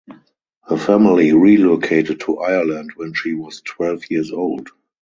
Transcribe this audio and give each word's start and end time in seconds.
Her 0.63 0.77
family 0.77 1.31
relocated 1.31 2.21
to 2.21 2.39
Ireland 2.39 2.89
when 2.95 3.13
she 3.13 3.35
was 3.35 3.61
twelve 3.61 4.09
years 4.09 4.31
old. 4.31 4.67